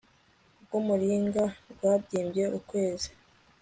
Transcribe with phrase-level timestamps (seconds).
[0.63, 3.09] rwumuringa rwabyimbye ukwezi